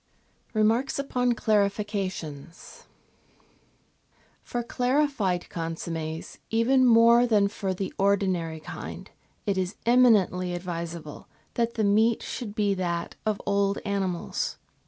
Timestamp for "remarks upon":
0.55-1.33